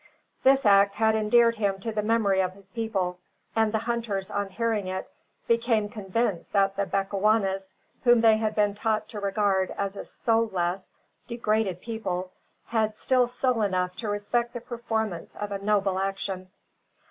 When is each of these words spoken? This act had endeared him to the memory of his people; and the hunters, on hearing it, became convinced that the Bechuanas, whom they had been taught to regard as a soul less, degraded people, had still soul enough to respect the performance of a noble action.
This 0.41 0.65
act 0.65 0.95
had 0.95 1.13
endeared 1.15 1.57
him 1.57 1.79
to 1.81 1.91
the 1.91 2.01
memory 2.01 2.41
of 2.41 2.53
his 2.53 2.71
people; 2.71 3.19
and 3.55 3.71
the 3.71 3.77
hunters, 3.85 4.31
on 4.31 4.49
hearing 4.49 4.87
it, 4.87 5.07
became 5.47 5.89
convinced 5.89 6.53
that 6.53 6.75
the 6.75 6.87
Bechuanas, 6.87 7.75
whom 8.03 8.21
they 8.21 8.37
had 8.37 8.55
been 8.55 8.73
taught 8.73 9.07
to 9.09 9.19
regard 9.19 9.69
as 9.77 9.95
a 9.95 10.03
soul 10.03 10.47
less, 10.47 10.89
degraded 11.27 11.81
people, 11.81 12.31
had 12.65 12.95
still 12.95 13.27
soul 13.27 13.61
enough 13.61 13.95
to 13.97 14.09
respect 14.09 14.53
the 14.55 14.61
performance 14.61 15.35
of 15.35 15.51
a 15.51 15.59
noble 15.59 15.99
action. 15.99 16.49